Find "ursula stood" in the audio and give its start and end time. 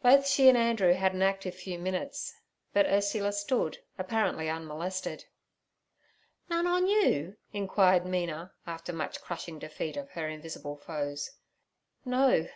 2.86-3.78